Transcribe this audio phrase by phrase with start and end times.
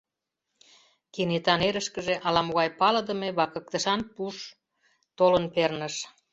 [1.13, 4.37] Кенета нерышкыже ала-могай палыдыме вакыктышан пуш
[5.17, 5.95] толын перныш.